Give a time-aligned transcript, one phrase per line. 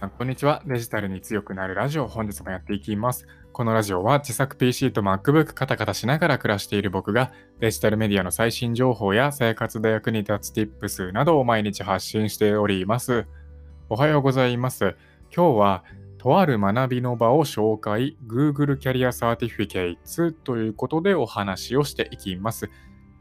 [0.00, 0.62] さん、こんにちは。
[0.64, 3.26] デジタルに強くなるラジオ、本日もやっていきます。
[3.52, 13.26] このラジオは自作 PC と MacBook カタカタしながら暮らしている僕がデジタルメディアの最新情報や生活で役に立つ Tips などを毎日発信しております。
[13.90, 14.96] おはようございます。
[15.36, 15.84] 今日は
[16.16, 22.70] とある学びの場を紹介 Google キャリアサーティフィケイツということでお話をしていきます。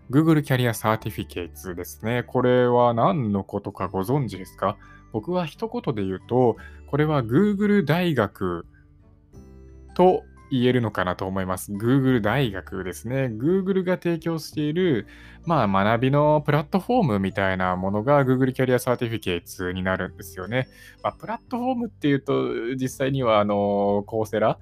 [0.09, 2.23] Google キャリアサーティフィケイツですね。
[2.23, 4.77] これは何のことかご存知ですか？
[5.11, 6.55] 僕は一言で言うと、
[6.89, 8.65] これは Google 大学
[9.93, 11.71] と言えるのかなと思います。
[11.71, 13.25] Google 大学ですね。
[13.25, 15.05] Google が提供している、
[15.45, 20.67] まあ、学びのプラットフォームみたいなものが Google キャリアサーティフィケイツになるんですよね。
[21.03, 24.57] まあ、プラットフォームっていうと、実際には、あの、コーセラ、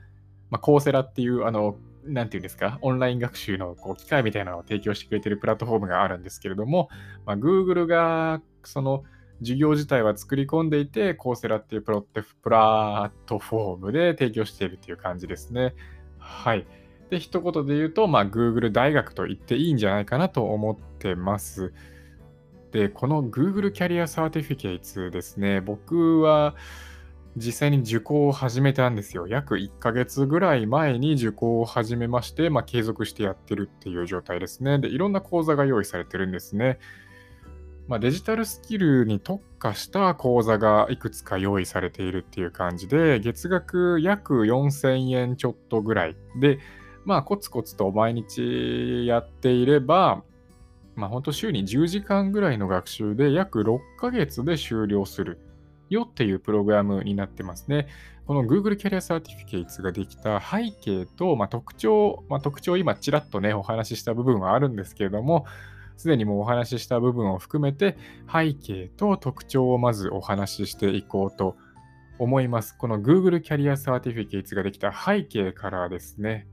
[0.50, 6.90] まあ、コーセラっていう、あの、なんていうんですか、オンライン学習のこう機械みたいなのを提供してくれているプラットフォームがあるんですけれども、
[7.26, 9.04] まあ、Google がその
[9.40, 15.76] 授業自体は作り込んでいて、コーセラっていうプロテプラットフォームで提供しているっていう感じですね。
[16.18, 16.66] はい。
[17.10, 21.74] で、一言で言うと、まあ、Google 大学と言っていいんじゃないかなと思ってます。
[22.72, 26.56] で、この Google キャリアサーティフィケイツですね、僕は
[27.38, 29.28] 実際に受講を始めたんですよ。
[29.28, 34.80] 約1ヶ月ぐらい前に受講を始めまして、まあ、継続してやってるっていう状態ですね。
[34.80, 36.80] で、いろんな講座が用意されてるんですね。
[37.88, 46.60] まあ、デジタルスキルに特化した講座がいくつか用意されているっていう感じで、月額約4000円ちょっとぐらいで、
[47.06, 50.24] まあ、コツコツと毎日やっていれば、
[50.96, 55.40] まあ、本当週に10時間ぐらいの学習で約6ヶ月で終了する
[55.90, 57.88] よっていうプログラムになってますね。
[58.26, 65.46] この Google キャリアサーティフィケイツができた背景と、まあ、特徴、まあ、特徴今ちらっとね、お話しした部分はあるんですけれども、
[65.98, 67.98] すでにもうお話しした部分を含めて
[68.32, 71.58] 背景と特徴をまずお話ししていこうと
[72.20, 72.76] 思います。
[72.78, 76.48] この Google キャリアサーティフィケイツができた背景からですね。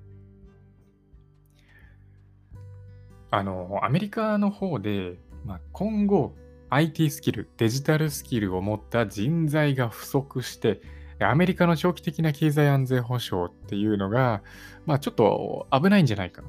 [3.31, 6.35] あの、アメリカの方で、まあ、今後
[6.71, 10.81] IT スキル、デジタルスキルを持った人材が不足して、
[11.21, 14.43] アメリカの長期的な経済安全保障っていうのが、
[14.85, 16.43] まあ、ちょっと危ないんじゃないか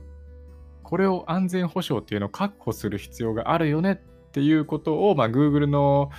[0.85, 3.95] これを安全保障っていうのを確保する必要があるよねっ
[4.31, 6.11] ていうことを、まあ、Google の、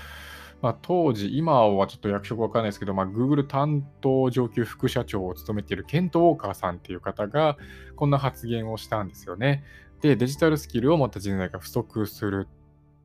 [0.60, 7.56] まあ、当時、今はちょっと役職わかんないですけど、まあ、Google 担当上級副社長を務めているケント・ウォーカーさんっていう方が、
[7.94, 9.62] こんな発言をしたんですよね。
[10.00, 12.48] で、デジタルスキルを持った人材が不足する。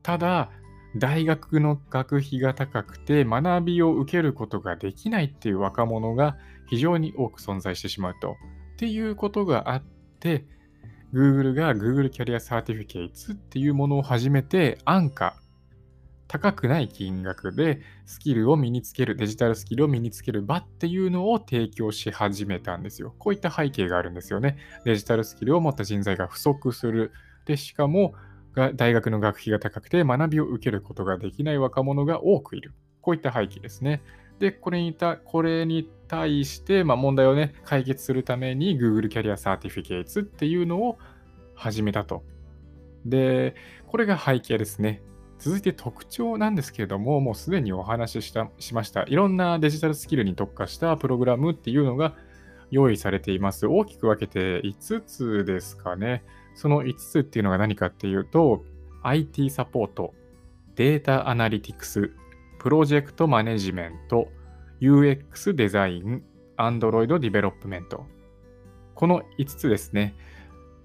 [0.02, 0.50] ただ、
[0.96, 6.36] 大学の学費が高くて学びを受けることができないっていう若者が
[6.68, 8.36] 非常に多く存在してしまうと。
[8.74, 9.82] っていうことがあっ
[10.20, 10.44] て、
[11.12, 15.36] Google が Google キャリアサーティフィケイツっていうものを始めて、安価、
[16.26, 23.14] 高くない金額でスキルを身につける、デジタルスキルを身につける場っていうのを提供し始めたんですよ。
[23.18, 24.56] こういった背景があるんですよね。
[24.86, 27.12] デジタルスキルを持った人材が不足する。
[27.44, 28.14] で、しかも、
[28.74, 32.72] 大学の学費が高くて学びを受けることができない若者が多くいる。
[33.02, 34.02] こういった背景ですね。
[34.42, 40.98] で、これにたこれに対して、まあ、問題をね、解決するために Google キャリアサーティフィケイツっていうのを
[41.54, 42.24] 始めたと。
[43.06, 43.54] で、
[43.86, 45.00] これが背景ですね。
[45.38, 49.04] 続いて特徴なんですけれども、もうすでにお話ししたしました。
[49.04, 52.16] いろんなデジタルスキルに特化したプログラムっていうのが
[52.72, 53.68] 用意されています。
[53.68, 56.24] 大きく分けて5つですかね。
[56.56, 58.64] その5つっていうのが何かっていうと、
[59.04, 60.14] IT サポート、
[60.74, 62.10] データアナリティクス、
[62.62, 64.28] プロジェクトマネジメント、
[64.80, 66.22] UX デザイン、
[66.56, 68.06] Android ディベロップメント。
[68.94, 70.14] この5つですね。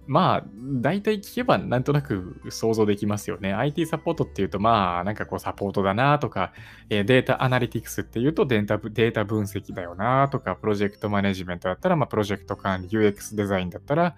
[0.08, 0.44] まあ、
[0.82, 3.54] 大体聞けばなんとなく想像できますよね。
[3.54, 6.52] IT サポートっていうと、まあ、なんかこうサポートだなとか、
[6.90, 14.16] えデータアナリティクスっていうとデータデータ分析だよなとか、プロジェクトマネジメントだったら、まあ、プロジェクト管理、UX デザインだったら、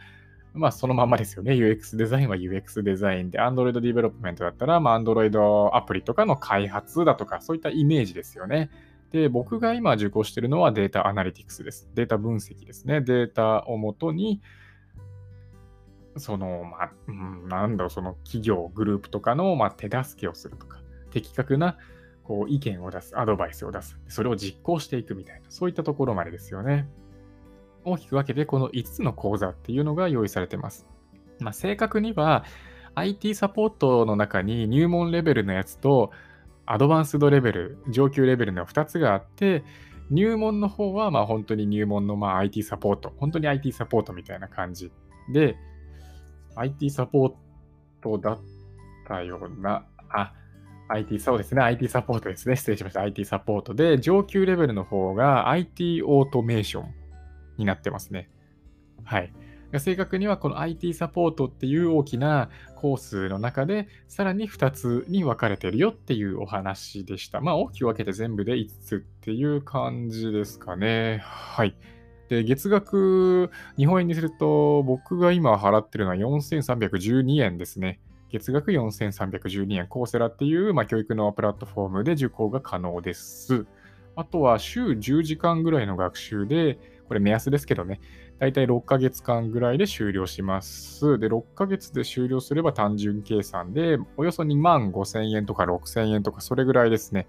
[0.53, 1.53] まあ、そのままですよね。
[1.53, 8.69] UX デザインは UX デザインで、Android ディベロップメントだったら、まあ、Android アプリとかの開発だとか、そういったイメージですよね。
[9.11, 11.89] で、僕が今受講しているのはデータアナリティクスです。
[11.95, 13.01] データ分析ですね。
[13.01, 14.41] データをもとに、
[16.17, 20.79] その、まあ、うん、なんだろう、その企業、グループとかの、まあ、手助けをするとか、
[21.11, 21.77] 的確な
[22.29, 26.87] こう意見を出す、アドバイスを出す、それを実行していくみたいな、そういったところまでですよね。
[27.85, 30.87] 大きく分けてこの5つの講座っていうのが用意されてます。
[31.39, 32.43] まあ、正確には
[32.95, 36.11] IT サポートの中に入門レベルのやつと
[36.65, 39.63] アドバンスドレベル、上級レベルの2つがあって、
[40.11, 44.91] 入門の方はまあ本当に入門のまあ IT サポート、本当に IT サポートみたいな感じ
[45.33, 45.57] で、
[46.55, 47.33] IT サポー
[48.01, 48.39] トだっ
[49.07, 50.33] たような、あ、
[50.89, 51.61] IT、そうですね。
[51.61, 52.55] IT サポートですね。
[52.55, 53.01] 失礼しました。
[53.01, 56.98] IT サポートで、上級レベルの方が IT オートメーション
[57.59, 58.29] になってますね。
[59.03, 59.31] はい。
[59.77, 67.39] 正確にはこの IT サポートっていう大きなコースの中で、さらに2つに分かれてるよっていうお話でした。
[67.39, 71.19] まあ、大きく分けて全部で5つっていう感じですかね。
[71.23, 71.75] はい。
[72.29, 77.99] で、月額、日本円にすると、僕が今払ってるのは4312円ですね。
[78.31, 83.65] 月額4312円、コーセラっていう、まあ、教育のプラットフォームで受講が可能です。
[84.15, 86.77] あとは週10時間ぐらいの学習で、
[87.09, 87.99] これ目安ですけどね、
[88.37, 91.17] だいたい6ヶ月間ぐらいで終了します。
[91.17, 97.27] で、6ヶ月で終了すれば単純計算で、およそ2万5000円とか6000円とか、それぐらいですね。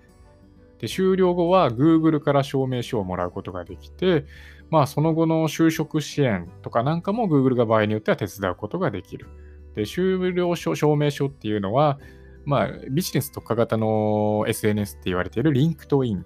[0.81, 4.27] で、終了後は Google から証明書をもらうことができて、
[4.69, 9.29] まあ、その後の就職支援とかなんかも Google が場合によっては手伝うことができる。
[9.75, 11.99] で、終了証明書っていうのは、
[12.44, 16.25] まあ、ビジネス特化型の SNS って言われている LinkedIn っ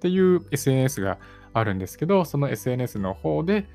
[0.00, 1.18] ていう SNS が
[1.52, 3.66] あるんですけど、その SNS の方で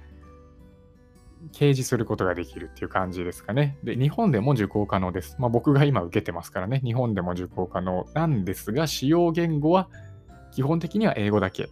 [1.51, 3.77] 掲示することができるっていう感じですかね。
[3.83, 5.35] で、日本でも受講可能です。
[5.39, 9.89] まあ、僕が今受けてますからね、日本でも受講可能なんですが、使用言語は
[10.51, 11.69] 基本的には英語だけ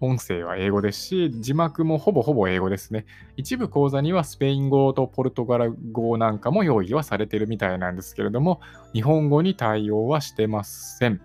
[0.00, 3.04] 音声は英語ですし、字幕もほぼほぼ英語ですね。
[3.36, 8.60] 一部講座にはスペイン語とポルトガル語なんかも用意はされてるみたいなんですけれども、
[8.92, 11.20] 日本語に対応はしてません。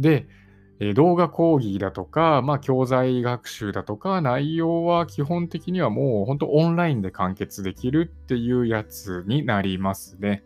[0.00, 0.26] で、
[0.94, 10.42] 動画講義だとか、まあ、教材学習だとか、内容は基本的にはもう本当オンラインで完結できるっていうやつになりますね。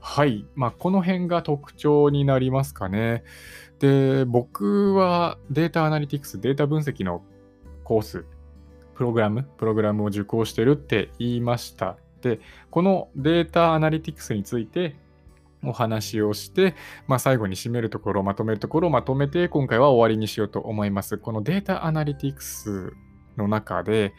[0.00, 0.46] はい。
[0.54, 3.24] まあ、この辺が特徴になりますかね。
[3.78, 7.22] で、僕はデータアナリティクス、データ分析の
[7.84, 8.24] コース、
[8.94, 11.96] プログラム、プログラムを受講してるって言いました。
[12.22, 12.40] で、
[12.70, 14.96] このデータアナリティクスについて
[15.64, 16.74] お話をして、
[17.06, 21.18] まあ、最後に締めるところ、まとめるところをまとめて、今回は終わりにしようと思います。
[21.18, 22.92] このデータアナリティクス
[23.36, 24.14] の中で、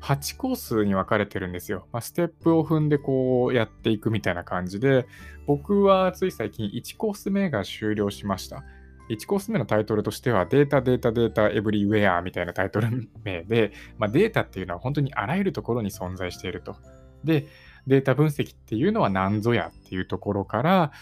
[0.00, 1.86] 8コースに分かれてるんですよ。
[1.92, 5.06] まあ、ステップを踏んでこうやっていくみたいな感じで、
[5.46, 8.64] 僕はつい最近1コース目が終了しました。
[9.10, 16.76] 1コース目のタイトルとしては、データ、データ、データ、エブリウェアみたいなタイトル名で、まあ、データっていうのは本当にあらゆるところに存在していると。
[17.24, 17.46] で、
[17.88, 20.92] データ分析っていうのは何ぞやっていうところから、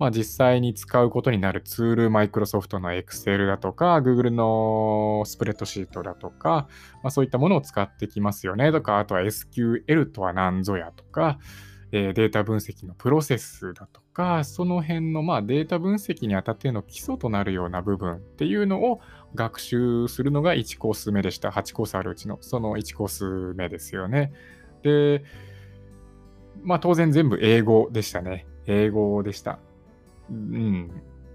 [0.00, 6.68] まあ、実際に使うことになるツール、マイクロソフトの Excel だとか、Google のスプレッドシートだとか、
[7.02, 11.38] まあ、そういったものを使ってきますよねとか、あとは SQL とは何ぞやとか、
[11.92, 19.00] えー、データ分析のプロセスだとか、その辺のまあデータ分析にあたっての基礎となるような部分っていうのを
[19.34, 21.50] 学習するのが1コース目でした。
[21.50, 24.32] 8コースあるうちのその1コース目ですよね。
[24.82, 25.24] で、
[26.62, 28.46] まあ当然全部英語でしたね。
[28.66, 29.58] 英語でした。
[30.30, 30.90] うん。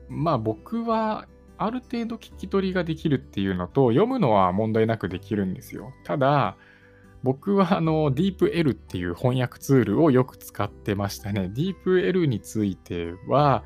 [0.07, 1.27] まあ僕は
[1.57, 5.94] ある程度聞き取りができるっていうのと、読むのは問題なくできるんですよ。
[6.04, 6.57] ただ、
[7.24, 11.51] 僕はあの DeepL っていう翻訳ツールをよく使ってましたね。
[11.54, 13.63] DeepL については、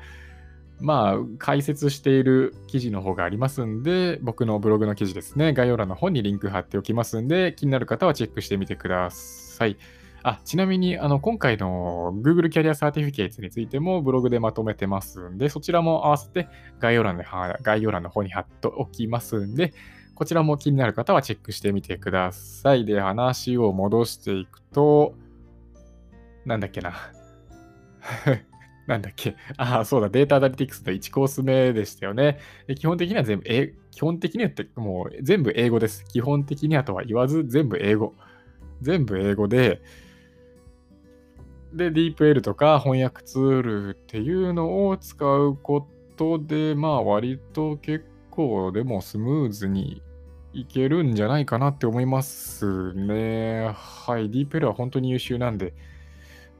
[0.80, 9.76] まあ、解説している記事の方がありますんで、僕のブログの記事ですね、概要欄の方にリンク貼っておきますんで、気になる方はチェックしてみてください。
[10.22, 16.48] あ、ちなみに、あの、今回の Google キャリアサーティフィケーツについてもブログでまとめてますんで、そちらも合わせて
[16.78, 17.24] 概要欄で
[17.62, 19.72] 概要欄の方に貼っておきますんで、
[20.14, 22.84] こちらも気になる方はチェックしてみてください。
[22.84, 25.14] で、話を戻していくと、
[26.44, 26.94] なんだっけな。
[28.86, 29.36] なんだっけ。
[29.56, 32.38] ああ、そうだ、データアナリティクスの1コース目でしたよね。
[32.76, 36.04] 基本的には全部、え基本的にはってもう全部英語です。
[36.04, 38.14] 基本的にはとは言わず、全部英語。
[38.82, 39.80] 全部英語で、
[41.72, 45.86] で、DeepL とか翻訳ツールっていうのを使うこ
[46.16, 50.02] とで、まあ割と結構でもスムーズに
[50.52, 53.72] いけるんじゃないかなって思いますね。
[53.74, 54.30] はい。
[54.30, 55.74] DeepL は本当に優秀なんで。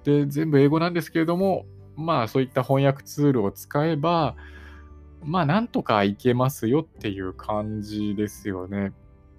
[0.04, 4.36] で、全部英語なんですけれども、まあそういった翻訳ツールを使えば、
[5.22, 8.92] まあなんとかいけますよっていう感じですよね。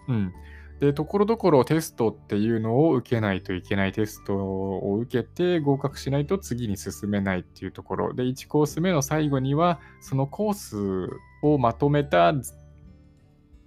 [0.08, 0.34] うん。
[0.82, 11.08] で、ところどころテストっていうのを受けないといけないテストを受けて合格しないと次に進めないっていうところで、1コース目の最後には、そのコース
[11.44, 12.34] をまとめた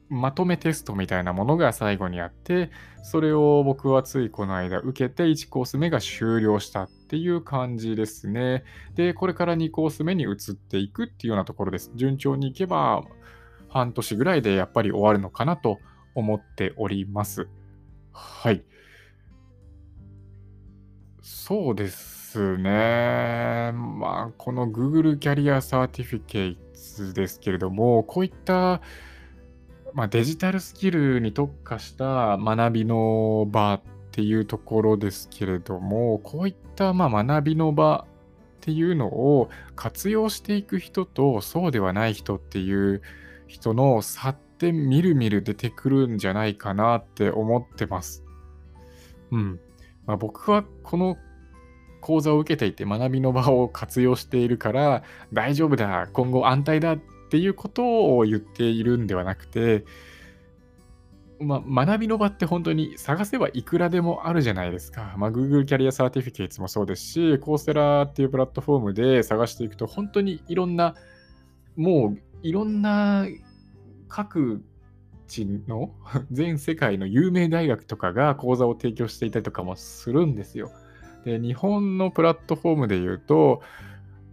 [0.08, 2.72] まとめテストみたいなものが最後にあって、
[3.04, 8.64] それを僕はついこの間受けて1コース目が終了したっていう感じですね。
[8.96, 11.92] で、これから2コース目に移っていくっていうようなところです。
[11.94, 13.04] 順調にいけば
[13.68, 15.78] 半年ぐらいでやっぱり終わるのかなと
[16.14, 17.48] 思っております。
[18.12, 18.64] はい。
[21.20, 23.72] そうですね。
[23.72, 28.80] まあ、この Google キャリアサーティフィケイツですけれども、こういった、
[29.92, 38.06] まあ、デジタルスキルに特化した学びの場っていうところですけれども、こういったま学びの場っ
[38.60, 43.02] ていうのを活用していく人とそうではない人っていう
[43.46, 48.24] 人の差ってみるみる出てくるんじゃないかなって思ってます。
[49.30, 49.60] うん。
[50.06, 51.16] まあ、僕はこの
[52.00, 55.02] 講座を受けていて学びの場を活用しているから
[55.32, 56.98] 大丈夫だ、今後安泰だっ
[57.30, 59.84] ていうことを言っているんではなくて、
[61.40, 65.14] まあ、学びの場って本当に探せばいくらでもあるじゃないですか。
[65.16, 70.94] まあ、Google キャリアサーティフィケイツもそうですし、コーセラっていうプラットフォームで探していくと、本当にいろんな、
[71.76, 73.26] もういろんな
[74.14, 74.62] 各
[75.26, 75.90] 地の
[76.30, 80.70] 全世界の有名大学とかが講座を提供していたりとかもするんですよ。
[81.24, 83.60] で、日本のプラットフォームで言うと、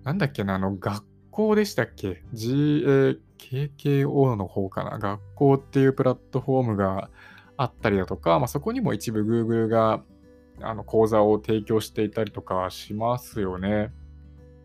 [0.04, 5.00] なんだっけな、あの、学校でしたっけ ?GAKKO の方かな？
[5.00, 7.10] 学校っていうプラットフォームが
[7.58, 10.04] あったりだとか、まあ、そこにも一部 Google が
[10.62, 13.92] あの講座を提供していたりとかしますよね。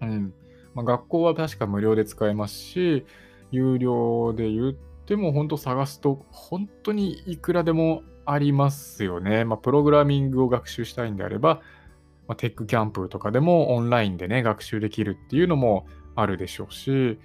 [0.02, 0.34] うん。
[0.74, 3.06] まあ、学校は確か無料で使えますし、
[3.50, 4.72] 有料で言っ
[5.06, 9.44] ても本当探すと本当にいくらでもありますよね。
[9.44, 11.60] まあ、プログラミングを学習したいんであれば、
[12.28, 15.86] まあ、テックキャンプとかでもオンラインでね、学習できるっていうのも
[16.16, 17.18] あるでしょうし、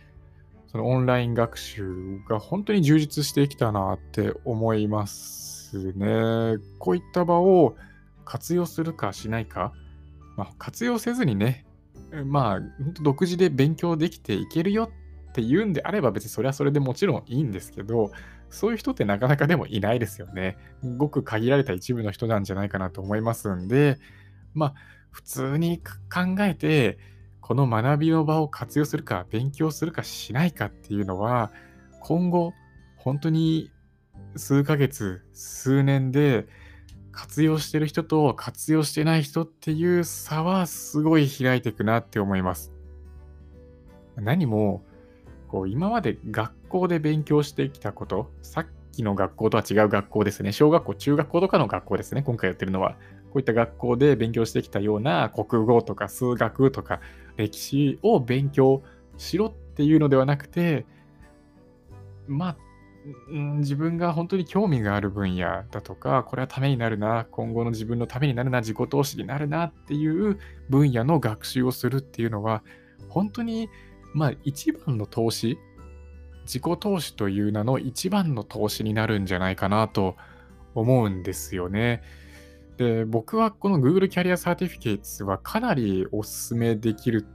[0.67, 6.57] そのオンライン学習が本当に充実してきたなって思いますね。
[6.79, 7.75] こういった場を
[8.23, 9.73] 活用するかしないか、
[10.37, 11.65] まあ、活用せずにね、
[12.25, 12.61] まあ、
[13.01, 14.89] 独自で勉強できていけるよ
[15.31, 18.11] っていうんであれば別にそれはそれでもちろんいいんですけど、
[18.49, 20.57] そういう人ってなかなかでもいないですよね。
[20.97, 23.97] ごく限られた一部の人なんじゃないかなと思いますんで、
[24.53, 24.73] まあ、
[25.09, 26.99] 普通に考えて、
[27.39, 31.51] この学びの場を活用するか、勉強するかしないかっていうのは、
[32.01, 32.53] 今後、
[32.97, 33.71] 本当に
[34.35, 36.45] 数ヶ月、数年で
[37.13, 42.73] 活用してる人と活用してない人っていう差はすごい開いていくなって思います。
[44.17, 44.83] 何も、
[45.51, 50.53] こう今まで学校で勉強してきたこと、さっきの学校とは違う学校ですね。
[50.53, 52.23] 小学校、中学校とかの学校ですね。
[52.23, 52.95] 今回やってるのは。
[53.31, 56.99] こういった学校で勉強してきたような国語とか数学とか
[57.37, 58.83] 歴史を勉強
[59.17, 60.85] しろっていうのではなくて、
[62.27, 62.57] まあ、
[63.59, 70.37] 自分が本当に興味がある分野だとか、これはためになるな、今後の自分のためになるな、自己投資になるなっていう
[70.69, 72.63] 分野の学習をするっていうのは、
[73.09, 73.69] 本当に、
[74.13, 75.57] まあ、一番の投資、
[76.43, 80.15] 自己投資という名の一番の投資になるんじゃないかなと
[80.75, 82.01] 思うんですよね。
[82.77, 87.25] で、僕はこの Google キャリアサーティフィケイツはかなりお勧めできる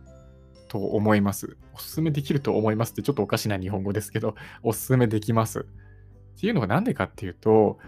[0.68, 1.56] と思います。
[1.73, 5.61] お勧めできると思いますってちょっとおかしな日本語ですけど、お勧めできます。
[5.61, 7.78] っていうのがなんでかっていうと、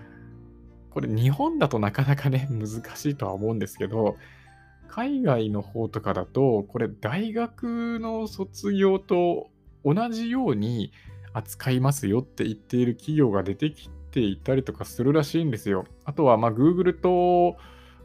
[0.90, 4.16] これ日本だとなかなかね、難しいとは思うんですけど、
[4.88, 9.50] 海外の方とかだと、これ大学の卒業と
[9.84, 10.92] 同じように
[11.32, 15.84] 扱いますよって言っている企業が出てきていたりとかするらしいんですよ。
[16.04, 17.56] あとは、まあ、Google と、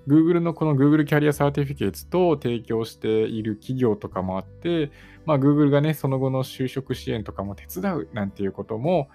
[0.07, 4.91] Google のこの Google キャリアサーティフィケーツと提供している企業とかもあって、
[5.25, 9.07] まあ、Google がね、その後の就職支援とかも手伝うなんていうことも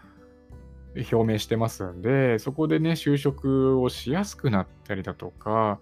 [1.13, 5.79] 表明してますんで、そこでね、就職をしやすくなったりだとか、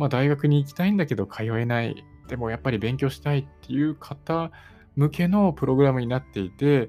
[0.00, 4.50] まあ、大学に行きたいんだけど通えない、でもやっぱり勉強したいっていう方
[4.96, 6.88] 向けのプログラムになっていて、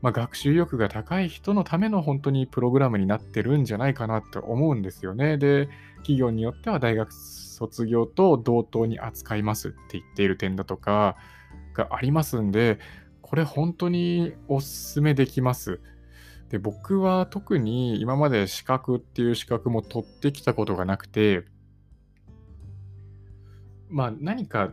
[0.00, 5.38] まあ、学習意欲が高い人のための本当にプログラムになってるんじゃないかなって思うんですよね。
[5.38, 11.16] で、企業によっては大学卒業と同等に扱いますって言っている点だとか
[11.74, 12.78] がありますんで、
[13.22, 15.80] これ本当にお勧めできます。
[16.48, 21.44] で、僕は特に今まで資格っていう資格も取ってきたことがなくて、
[23.92, 24.72] まあ何か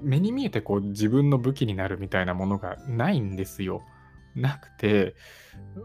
[0.00, 3.82] 目に見えてこう自分の武器になるみたいなものがないんですよ。
[4.34, 5.14] なくて、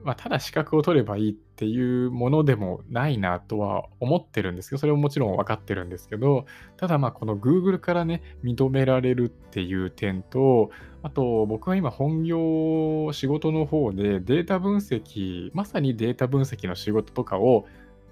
[0.03, 6.45] まあ、ただ資格を取ればいいっていうものでもないなとは思ってるんですけど、それももちろん分かってるんですけど、
[6.77, 10.71] ただまあこの Google からね、認められるっていう点と、
[11.03, 17.65] あと僕は今本業仕事の方でデータ分析、まさにデータ分析の仕事とかを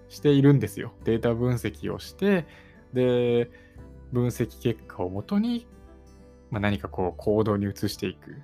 [0.10, 0.94] しているんですよ。
[1.06, 2.46] データ分析をして、
[2.94, 3.50] で、
[4.16, 5.68] 分析結果をもとに、
[6.50, 8.42] まあ、何かこう行動に移していく。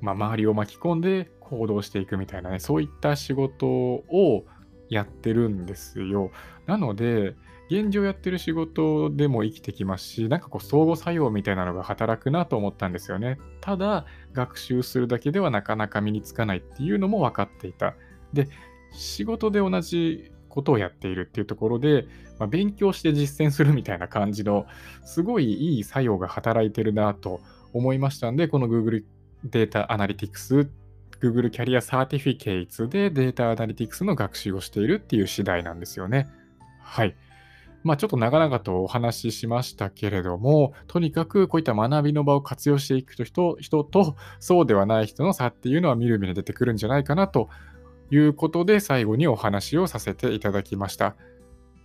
[0.00, 4.44] まあ、周りを巻き込んで行動していくみたいなね、そういった仕事を
[4.90, 6.30] やってるんですよ。
[6.66, 7.36] なので、
[7.70, 13.38] 現状やってる仕事でも生きてきますし、なんかこう相互作用みたいなのが働くなと思ったんですよね。
[13.62, 17.94] ただ、学習するだけではなかなか身につかないっていうのも分かっていた。
[18.34, 18.48] で、
[18.92, 22.06] 仕事で同じことをやっているっていうところで、
[22.38, 24.66] まあ、勉強して実践するみたいな感じの、
[25.04, 27.40] すごいいい作用が働いてるなと
[27.72, 29.04] 思いましたんで、この Google
[29.44, 30.70] データアナリティクス
[31.20, 36.28] Google キャリアサーティフィケイツでデータアナリティクスの学習をしているっていう次第なんですよね。
[36.80, 37.16] はい。
[37.82, 47.50] まあちょっと長々とお話ししましたけれども、とにかくこういった学びの場を活用していく人人とそうではない人の差っていうのはみるみる出てくるんじゃないかなと
[48.14, 51.16] いうことで最後にお話をさせていただきました。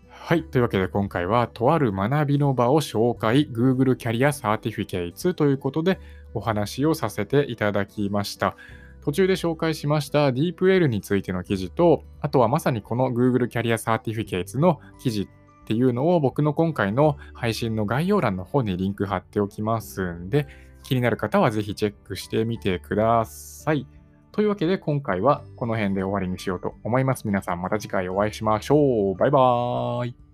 [0.10, 0.44] はい。
[0.44, 6.00] というわけで今回はとある学びの場を紹介 Google キャリアサーティフィケイツということで
[6.36, 8.56] お話をさせていただきました。
[9.02, 15.28] 途中で紹介しました DeepL についての記事と、あとはまさにこの Google キャリアサーティフィケイツの記事っ
[15.66, 20.48] ていうのを僕の今回の配信の概要欄の方にリンク貼っておきますんで、
[20.84, 23.88] 気になる方はぜひチェックしてみてください。
[24.32, 27.26] というわけで今回はこの辺で終わりにしようと思います。
[27.26, 29.16] 皆さんまた次回お会いしましょう。
[29.16, 30.29] バイバーイ。